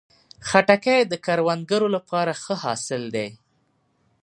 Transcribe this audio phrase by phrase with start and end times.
[0.47, 3.27] خټکی د کروندګرو لپاره ښه حاصل دی.